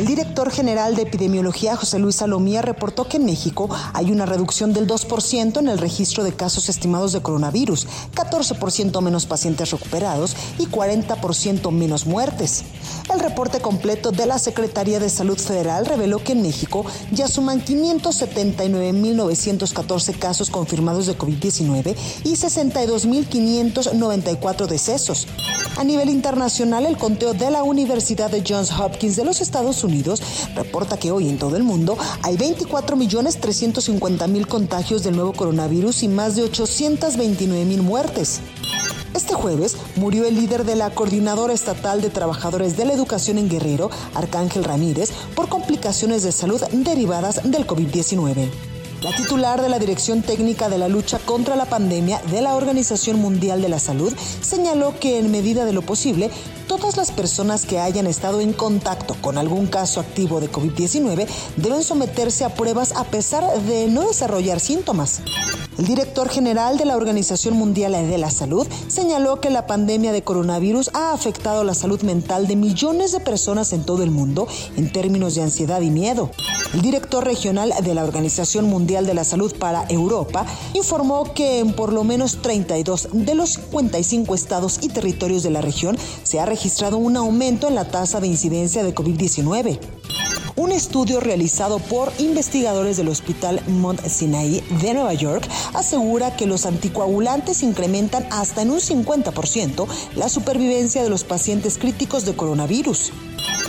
El 0.00 0.06
director 0.06 0.50
general 0.50 0.96
de 0.96 1.02
epidemiología, 1.02 1.76
José 1.76 1.98
Luis 1.98 2.16
Salomía, 2.16 2.62
reportó 2.62 3.06
que 3.06 3.18
en 3.18 3.26
México 3.26 3.68
hay 3.92 4.10
una 4.10 4.24
reducción 4.24 4.72
del 4.72 4.86
2% 4.86 5.58
en 5.58 5.68
el 5.68 5.76
registro 5.76 6.24
de 6.24 6.32
casos 6.32 6.70
estimados 6.70 7.12
de 7.12 7.20
coronavirus, 7.20 7.86
14% 8.14 9.02
menos 9.02 9.26
pacientes 9.26 9.72
recuperados 9.72 10.34
y 10.58 10.68
40% 10.68 11.70
menos 11.70 12.06
muertes. 12.06 12.64
El 13.12 13.20
reporte 13.20 13.60
completo 13.60 14.10
de 14.10 14.24
la 14.24 14.38
Secretaría 14.38 15.00
de 15.00 15.10
Salud 15.10 15.36
Federal 15.36 15.84
reveló 15.84 16.24
que 16.24 16.32
en 16.32 16.40
México 16.40 16.86
ya 17.12 17.28
suman 17.28 17.62
579.914 17.62 20.18
casos 20.18 20.48
confirmados 20.48 21.08
de 21.08 21.18
COVID-19 21.18 21.94
y 22.24 22.36
62.594 22.36 24.66
decesos. 24.66 25.26
A 25.76 25.84
nivel 25.84 26.08
internacional, 26.08 26.86
el 26.86 26.96
conteo 26.96 27.34
de 27.34 27.50
la 27.50 27.64
Universidad 27.64 28.30
de 28.30 28.42
Johns 28.46 28.72
Hopkins 28.72 29.16
de 29.16 29.26
los 29.26 29.42
Estados 29.42 29.84
Unidos 29.84 29.89
reporta 30.54 30.96
que 30.96 31.10
hoy 31.10 31.28
en 31.28 31.38
todo 31.38 31.56
el 31.56 31.62
mundo 31.62 31.96
hay 32.22 32.36
24.350.000 32.36 34.46
contagios 34.46 35.02
del 35.02 35.16
nuevo 35.16 35.32
coronavirus 35.32 36.04
y 36.04 36.08
más 36.08 36.36
de 36.36 36.44
829.000 36.44 37.82
muertes. 37.82 38.40
Este 39.14 39.34
jueves 39.34 39.76
murió 39.96 40.26
el 40.26 40.36
líder 40.36 40.64
de 40.64 40.76
la 40.76 40.90
Coordinadora 40.90 41.52
Estatal 41.52 42.00
de 42.00 42.10
Trabajadores 42.10 42.76
de 42.76 42.84
la 42.84 42.92
Educación 42.92 43.38
en 43.38 43.48
Guerrero, 43.48 43.90
Arcángel 44.14 44.62
Ramírez, 44.62 45.10
por 45.34 45.48
complicaciones 45.48 46.22
de 46.22 46.30
salud 46.30 46.62
derivadas 46.72 47.40
del 47.42 47.66
COVID-19. 47.66 48.48
La 49.02 49.16
titular 49.16 49.62
de 49.62 49.70
la 49.70 49.78
Dirección 49.78 50.20
Técnica 50.20 50.68
de 50.68 50.76
la 50.76 50.86
Lucha 50.86 51.18
contra 51.20 51.56
la 51.56 51.64
Pandemia 51.64 52.20
de 52.30 52.42
la 52.42 52.54
Organización 52.54 53.18
Mundial 53.18 53.62
de 53.62 53.70
la 53.70 53.78
Salud 53.78 54.12
señaló 54.42 55.00
que 55.00 55.18
en 55.18 55.30
medida 55.30 55.64
de 55.64 55.72
lo 55.72 55.80
posible, 55.80 56.30
todas 56.70 56.96
las 56.96 57.10
personas 57.10 57.66
que 57.66 57.80
hayan 57.80 58.06
estado 58.06 58.40
en 58.40 58.52
contacto 58.52 59.16
con 59.20 59.38
algún 59.38 59.66
caso 59.66 59.98
activo 59.98 60.40
de 60.40 60.48
COVID-19 60.52 61.26
deben 61.56 61.82
someterse 61.82 62.44
a 62.44 62.54
pruebas 62.54 62.92
a 62.94 63.02
pesar 63.02 63.44
de 63.62 63.88
no 63.88 64.06
desarrollar 64.06 64.60
síntomas. 64.60 65.20
El 65.78 65.86
director 65.86 66.28
general 66.28 66.76
de 66.78 66.84
la 66.84 66.96
Organización 66.96 67.54
Mundial 67.54 67.92
de 67.92 68.18
la 68.18 68.30
Salud 68.30 68.68
señaló 68.86 69.40
que 69.40 69.50
la 69.50 69.66
pandemia 69.66 70.12
de 70.12 70.22
coronavirus 70.22 70.90
ha 70.94 71.12
afectado 71.12 71.64
la 71.64 71.74
salud 71.74 72.02
mental 72.02 72.46
de 72.46 72.54
millones 72.54 73.12
de 73.12 73.20
personas 73.20 73.72
en 73.72 73.82
todo 73.84 74.04
el 74.04 74.10
mundo 74.10 74.46
en 74.76 74.92
términos 74.92 75.34
de 75.34 75.42
ansiedad 75.42 75.80
y 75.80 75.90
miedo. 75.90 76.30
El 76.74 76.82
director 76.82 77.24
regional 77.24 77.72
de 77.82 77.94
la 77.94 78.04
Organización 78.04 78.66
Mundial 78.66 79.06
de 79.06 79.14
la 79.14 79.24
Salud 79.24 79.52
para 79.58 79.86
Europa 79.88 80.46
informó 80.74 81.32
que 81.34 81.58
en 81.58 81.72
por 81.72 81.92
lo 81.92 82.04
menos 82.04 82.42
32 82.42 83.08
de 83.12 83.34
los 83.34 83.54
55 83.54 84.34
estados 84.34 84.78
y 84.82 84.88
territorios 84.88 85.42
de 85.42 85.50
la 85.50 85.62
región 85.62 85.98
se 86.22 86.38
ha 86.38 86.46
registrado 86.46 86.59
un 86.98 87.16
aumento 87.16 87.68
en 87.68 87.74
la 87.74 87.86
tasa 87.86 88.20
de 88.20 88.26
incidencia 88.26 88.82
de 88.82 88.94
COVID-19. 88.94 89.78
Un 90.56 90.72
estudio 90.72 91.20
realizado 91.20 91.78
por 91.78 92.12
investigadores 92.18 92.98
del 92.98 93.08
Hospital 93.08 93.62
Mount 93.66 94.04
Sinai 94.06 94.62
de 94.82 94.94
Nueva 94.94 95.14
York 95.14 95.48
asegura 95.72 96.36
que 96.36 96.46
los 96.46 96.66
anticoagulantes 96.66 97.62
incrementan 97.62 98.26
hasta 98.30 98.60
en 98.60 98.70
un 98.70 98.80
50% 98.80 99.86
la 100.16 100.28
supervivencia 100.28 101.02
de 101.02 101.08
los 101.08 101.24
pacientes 101.24 101.78
críticos 101.78 102.26
de 102.26 102.36
coronavirus. 102.36 103.10